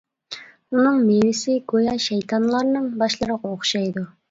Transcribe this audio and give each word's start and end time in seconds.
ئۇنىڭ 0.75 0.97
مېۋىسى 1.09 1.59
گويا 1.75 1.95
شەيتانلارنىڭ 2.07 2.91
باشلىرىغا 3.05 3.55
ئوخشايدۇ. 3.55 4.11